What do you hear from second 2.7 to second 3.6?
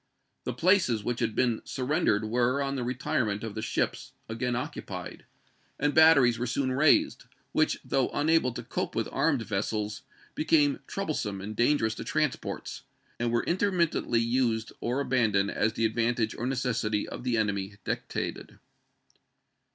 the retirement of